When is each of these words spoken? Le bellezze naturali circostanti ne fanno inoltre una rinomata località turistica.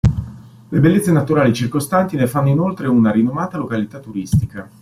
Le 0.69 0.79
bellezze 0.79 1.11
naturali 1.11 1.53
circostanti 1.53 2.15
ne 2.15 2.25
fanno 2.25 2.49
inoltre 2.49 2.87
una 2.87 3.11
rinomata 3.11 3.57
località 3.59 3.99
turistica. 3.99 4.67